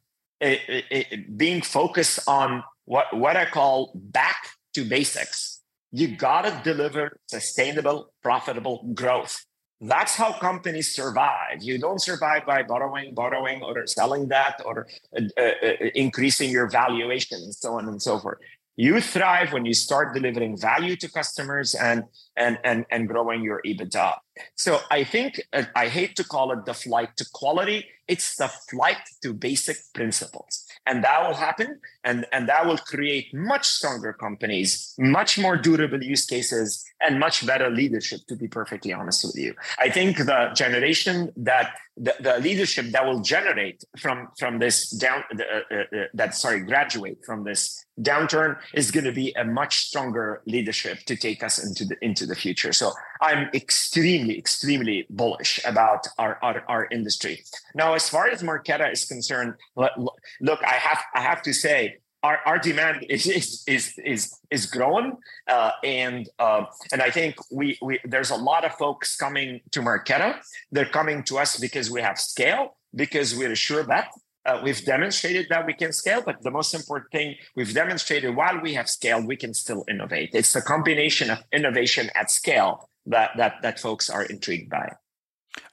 it, 0.41 0.59
it, 0.67 0.85
it, 0.89 1.37
being 1.37 1.61
focused 1.61 2.27
on 2.27 2.63
what 2.85 3.15
what 3.15 3.35
I 3.35 3.45
call 3.45 3.91
back 3.95 4.47
to 4.73 4.83
basics 4.83 5.58
you 5.91 6.15
got 6.15 6.43
to 6.43 6.61
deliver 6.63 7.19
sustainable, 7.27 8.13
profitable 8.21 8.89
growth. 8.93 9.45
That's 9.81 10.15
how 10.15 10.33
companies 10.33 10.93
survive. 10.93 11.61
You 11.61 11.79
don't 11.79 12.01
survive 12.01 12.45
by 12.45 12.63
borrowing, 12.63 13.13
borrowing, 13.13 13.63
or 13.63 13.87
selling 13.87 14.27
that, 14.27 14.61
or 14.65 14.87
uh, 15.17 15.21
uh, 15.37 15.41
uh, 15.41 15.73
increasing 15.95 16.51
your 16.51 16.69
valuation, 16.69 17.37
and 17.41 17.55
so 17.55 17.75
on 17.75 17.87
and 17.87 18.01
so 18.01 18.19
forth. 18.19 18.39
You 18.75 18.99
thrive 19.01 19.53
when 19.53 19.65
you 19.65 19.73
start 19.73 20.13
delivering 20.13 20.57
value 20.57 20.95
to 20.97 21.09
customers 21.09 21.75
and 21.75 22.03
and 22.35 22.59
and 22.65 22.85
and 22.91 23.07
growing 23.07 23.41
your 23.41 23.61
EBITDA. 23.65 24.15
So 24.55 24.79
I 24.91 25.05
think 25.05 25.41
uh, 25.53 25.63
I 25.75 25.87
hate 25.87 26.15
to 26.17 26.25
call 26.25 26.51
it 26.51 26.65
the 26.65 26.73
flight 26.73 27.15
to 27.17 27.25
quality. 27.33 27.87
It's 28.07 28.35
the 28.35 28.49
flight 28.69 29.03
to 29.23 29.33
basic 29.33 29.77
principles 29.93 30.65
and 30.85 31.03
that 31.03 31.25
will 31.25 31.35
happen 31.35 31.79
and 32.03 32.25
and 32.31 32.47
that 32.49 32.65
will 32.65 32.77
create 32.77 33.33
much 33.33 33.67
stronger 33.67 34.13
companies 34.13 34.93
much 34.97 35.37
more 35.37 35.55
durable 35.57 36.01
use 36.03 36.25
cases 36.25 36.85
and 37.01 37.19
much 37.19 37.45
better 37.45 37.69
leadership 37.69 38.19
to 38.27 38.35
be 38.35 38.47
perfectly 38.47 38.93
honest 38.93 39.23
with 39.25 39.35
you. 39.35 39.53
I 39.79 39.89
think 39.89 40.17
the 40.17 40.51
generation 40.55 41.31
that 41.37 41.75
the, 41.99 42.15
the 42.19 42.39
leadership 42.39 42.87
that 42.91 43.05
will 43.05 43.19
generate 43.19 43.83
from 43.97 44.29
from 44.39 44.57
this 44.57 44.89
down 44.89 45.23
uh, 45.33 45.43
uh, 45.43 45.75
uh, 45.75 46.03
that 46.13 46.33
sorry 46.33 46.61
graduate 46.61 47.19
from 47.25 47.43
this 47.43 47.85
downturn 48.01 48.57
is 48.73 48.89
going 48.89 49.03
to 49.03 49.11
be 49.11 49.33
a 49.33 49.43
much 49.43 49.79
stronger 49.87 50.41
leadership 50.47 50.99
to 51.05 51.15
take 51.17 51.43
us 51.43 51.63
into 51.63 51.83
the 51.85 51.97
into 52.01 52.25
the 52.25 52.35
future. 52.35 52.71
So 52.71 52.93
i'm 53.21 53.49
extremely 53.53 54.37
extremely 54.37 55.05
bullish 55.09 55.59
about 55.65 56.07
our 56.17 56.39
our, 56.41 56.63
our 56.69 56.87
industry. 56.91 57.43
Now 57.75 57.93
as 57.93 58.07
far 58.07 58.27
as 58.29 58.41
marqeta 58.41 58.91
is 58.91 59.03
concerned 59.05 59.55
look 59.75 60.63
i 60.63 60.73
have 60.73 60.99
i 61.13 61.21
have 61.21 61.41
to 61.41 61.53
say 61.53 61.97
our, 62.23 62.39
our 62.45 62.59
demand 62.59 63.05
is 63.09 63.27
is 63.27 63.63
is 63.67 63.93
is, 64.03 64.39
is 64.49 64.65
growing, 64.65 65.17
uh, 65.47 65.71
and 65.83 66.29
uh, 66.39 66.65
and 66.91 67.01
I 67.01 67.11
think 67.11 67.35
we 67.51 67.77
we 67.81 67.99
there's 68.03 68.31
a 68.31 68.35
lot 68.35 68.65
of 68.65 68.73
folks 68.73 69.15
coming 69.15 69.61
to 69.71 69.81
Marqeta. 69.81 70.39
They're 70.71 70.89
coming 70.89 71.23
to 71.23 71.37
us 71.37 71.57
because 71.57 71.89
we 71.91 72.01
have 72.01 72.19
scale, 72.19 72.77
because 72.95 73.35
we're 73.35 73.55
sure 73.55 73.83
that 73.83 74.09
Uh, 74.45 74.61
we've 74.63 74.85
demonstrated 74.85 75.45
that 75.49 75.65
we 75.67 75.73
can 75.73 75.91
scale, 75.91 76.21
but 76.25 76.35
the 76.41 76.49
most 76.49 76.73
important 76.73 77.11
thing 77.11 77.35
we've 77.57 77.73
demonstrated 77.73 78.33
while 78.35 78.57
we 78.61 78.73
have 78.73 78.87
scale, 78.87 79.19
we 79.21 79.35
can 79.35 79.53
still 79.53 79.83
innovate. 79.89 80.29
It's 80.33 80.53
the 80.53 80.61
combination 80.61 81.29
of 81.29 81.39
innovation 81.51 82.09
at 82.15 82.31
scale 82.31 82.89
that 83.05 83.29
that 83.37 83.53
that 83.61 83.79
folks 83.79 84.09
are 84.09 84.23
intrigued 84.23 84.69
by. 84.69 84.95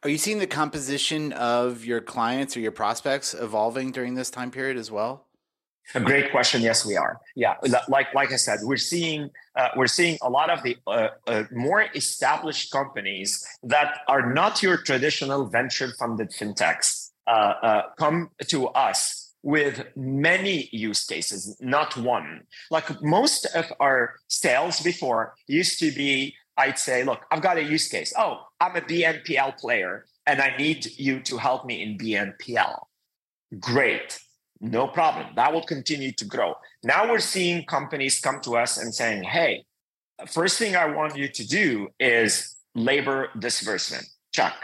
Are 0.02 0.10
you 0.10 0.18
seeing 0.18 0.40
the 0.40 0.46
composition 0.46 1.32
of 1.32 1.84
your 1.84 2.00
clients 2.00 2.56
or 2.56 2.60
your 2.60 2.72
prospects 2.72 3.34
evolving 3.34 3.92
during 3.92 4.16
this 4.16 4.30
time 4.30 4.50
period 4.50 4.76
as 4.76 4.90
well? 4.90 5.25
A 5.94 6.00
great 6.00 6.30
question. 6.30 6.62
Yes, 6.62 6.84
we 6.84 6.96
are. 6.96 7.20
Yeah, 7.34 7.54
like 7.88 8.12
like 8.14 8.32
I 8.32 8.36
said, 8.36 8.60
we're 8.62 8.76
seeing 8.76 9.30
uh, 9.54 9.68
we're 9.76 9.86
seeing 9.86 10.18
a 10.20 10.28
lot 10.28 10.50
of 10.50 10.62
the 10.62 10.76
uh, 10.86 11.08
uh, 11.26 11.44
more 11.52 11.86
established 11.94 12.72
companies 12.72 13.46
that 13.62 13.98
are 14.08 14.32
not 14.32 14.62
your 14.62 14.78
traditional 14.78 15.46
venture 15.46 15.92
funded 15.98 16.30
fintechs 16.30 17.10
uh, 17.26 17.30
uh, 17.62 17.82
come 17.98 18.30
to 18.48 18.68
us 18.68 19.32
with 19.42 19.86
many 19.94 20.68
use 20.72 21.04
cases, 21.04 21.56
not 21.60 21.96
one. 21.96 22.42
Like 22.70 23.00
most 23.00 23.46
of 23.54 23.72
our 23.78 24.16
sales 24.26 24.80
before 24.80 25.34
used 25.46 25.78
to 25.78 25.92
be, 25.92 26.34
I'd 26.56 26.80
say, 26.80 27.04
look, 27.04 27.20
I've 27.30 27.42
got 27.42 27.56
a 27.56 27.62
use 27.62 27.88
case. 27.88 28.12
Oh, 28.18 28.40
I'm 28.60 28.74
a 28.74 28.80
BNPL 28.80 29.56
player 29.58 30.06
and 30.26 30.40
I 30.40 30.56
need 30.56 30.86
you 30.98 31.20
to 31.20 31.36
help 31.36 31.64
me 31.64 31.80
in 31.80 31.96
BNPL. 31.96 32.86
Great 33.60 34.18
no 34.60 34.86
problem. 34.86 35.26
That 35.36 35.52
will 35.52 35.64
continue 35.64 36.12
to 36.12 36.24
grow. 36.24 36.54
Now 36.82 37.10
we're 37.10 37.20
seeing 37.20 37.64
companies 37.64 38.20
come 38.20 38.40
to 38.42 38.56
us 38.56 38.78
and 38.78 38.94
saying, 38.94 39.24
hey, 39.24 39.64
first 40.26 40.58
thing 40.58 40.76
I 40.76 40.86
want 40.86 41.16
you 41.16 41.28
to 41.28 41.46
do 41.46 41.88
is 42.00 42.56
labor 42.74 43.28
disbursement. 43.38 44.06
Check. 44.32 44.54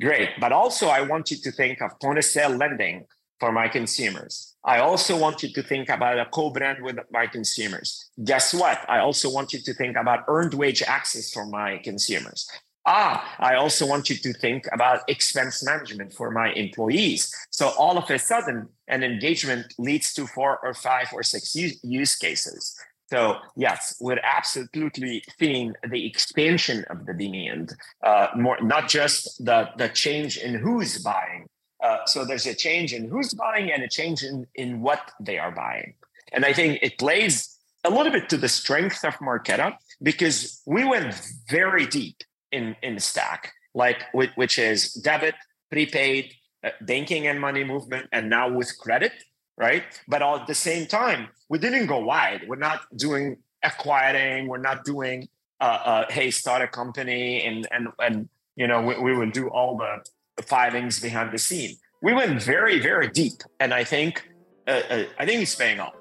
Great. 0.00 0.30
But 0.40 0.52
also, 0.52 0.88
I 0.88 1.00
want 1.02 1.30
you 1.30 1.38
to 1.38 1.50
think 1.52 1.80
of 1.80 1.98
point 2.00 2.18
of 2.18 2.24
sale 2.24 2.50
lending 2.50 3.06
for 3.40 3.52
my 3.52 3.68
consumers. 3.68 4.54
I 4.64 4.78
also 4.78 5.18
want 5.18 5.42
you 5.42 5.52
to 5.52 5.62
think 5.62 5.88
about 5.88 6.18
a 6.18 6.26
co 6.26 6.50
brand 6.50 6.82
with 6.82 6.98
my 7.10 7.26
consumers. 7.26 8.10
Guess 8.24 8.52
what? 8.52 8.78
I 8.88 8.98
also 8.98 9.30
want 9.30 9.52
you 9.52 9.60
to 9.60 9.74
think 9.74 9.96
about 9.96 10.24
earned 10.28 10.54
wage 10.54 10.82
access 10.82 11.32
for 11.32 11.46
my 11.46 11.78
consumers 11.78 12.48
ah, 12.86 13.36
I 13.38 13.54
also 13.56 13.86
want 13.86 14.08
you 14.08 14.16
to 14.16 14.32
think 14.32 14.66
about 14.72 15.00
expense 15.08 15.64
management 15.64 16.12
for 16.12 16.30
my 16.30 16.52
employees. 16.52 17.34
So 17.50 17.68
all 17.76 17.98
of 17.98 18.08
a 18.10 18.18
sudden, 18.18 18.68
an 18.88 19.02
engagement 19.02 19.74
leads 19.78 20.14
to 20.14 20.26
four 20.26 20.58
or 20.62 20.72
five 20.72 21.08
or 21.12 21.22
six 21.22 21.54
use 21.54 22.16
cases. 22.16 22.78
So 23.08 23.36
yes, 23.56 23.96
we're 24.00 24.20
absolutely 24.22 25.22
seeing 25.38 25.74
the 25.88 26.06
expansion 26.06 26.84
of 26.90 27.06
the 27.06 27.14
demand, 27.14 27.74
uh, 28.02 28.28
more 28.36 28.60
not 28.60 28.88
just 28.88 29.44
the 29.44 29.68
the 29.76 29.88
change 29.88 30.38
in 30.38 30.54
who's 30.54 31.02
buying. 31.02 31.46
Uh, 31.82 31.98
so 32.06 32.24
there's 32.24 32.46
a 32.46 32.54
change 32.54 32.92
in 32.92 33.08
who's 33.08 33.32
buying 33.34 33.70
and 33.70 33.82
a 33.82 33.88
change 33.88 34.22
in 34.24 34.46
in 34.56 34.80
what 34.80 35.12
they 35.20 35.38
are 35.38 35.52
buying, 35.52 35.94
and 36.32 36.44
I 36.44 36.52
think 36.52 36.80
it 36.82 36.98
plays 36.98 37.56
a 37.84 37.90
little 37.90 38.10
bit 38.10 38.28
to 38.30 38.36
the 38.36 38.48
strength 38.48 39.04
of 39.04 39.14
Marqeta 39.18 39.76
because 40.02 40.60
we 40.66 40.82
went 40.84 41.14
very 41.48 41.86
deep 41.86 42.24
in 42.56 42.64
in 42.82 42.94
the 42.94 43.00
stack, 43.00 43.52
like 43.74 44.00
which 44.12 44.58
is 44.58 44.92
debit, 44.94 45.36
prepaid, 45.70 46.24
uh, 46.64 46.70
banking 46.80 47.26
and 47.26 47.40
money 47.40 47.64
movement, 47.64 48.06
and 48.12 48.30
now 48.30 48.46
with 48.58 48.70
credit, 48.78 49.12
right? 49.56 49.84
But 50.08 50.22
all 50.22 50.36
at 50.40 50.46
the 50.46 50.54
same 50.68 50.86
time, 50.86 51.28
we 51.48 51.58
didn't 51.58 51.86
go 51.86 51.98
wide. 52.12 52.40
We're 52.48 52.64
not 52.70 52.80
doing 52.96 53.24
acquiring. 53.62 54.48
We're 54.48 54.66
not 54.70 54.84
doing 54.84 55.28
uh, 55.60 55.64
uh, 55.64 56.04
hey, 56.10 56.30
start 56.30 56.62
a 56.62 56.68
company 56.68 57.42
and 57.42 57.66
and 57.70 57.88
and 57.98 58.28
you 58.56 58.66
know 58.66 58.82
we, 58.82 58.98
we 58.98 59.16
would 59.16 59.32
do 59.32 59.48
all 59.48 59.76
the, 59.76 60.04
filings 60.42 61.00
behind 61.00 61.32
the 61.32 61.38
scene. 61.38 61.76
We 62.02 62.12
went 62.12 62.42
very 62.42 62.78
very 62.78 63.08
deep, 63.08 63.42
and 63.58 63.72
I 63.72 63.84
think 63.84 64.28
uh, 64.66 64.82
uh 64.90 65.04
I 65.18 65.24
think 65.24 65.42
it's 65.42 65.54
paying 65.54 65.80
off. 65.80 65.94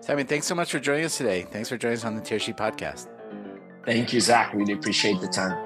Simon, 0.00 0.26
thanks 0.26 0.46
so 0.46 0.54
much 0.54 0.70
for 0.70 0.78
joining 0.78 1.04
us 1.04 1.16
today. 1.18 1.42
Thanks 1.50 1.68
for 1.68 1.76
joining 1.76 1.98
us 1.98 2.04
on 2.04 2.14
the 2.14 2.22
Tearsheet 2.22 2.56
podcast. 2.56 3.15
Thank 3.86 4.12
you, 4.12 4.20
Zack. 4.20 4.52
Really 4.52 4.72
appreciate 4.72 5.20
the 5.20 5.28
time. 5.28 5.65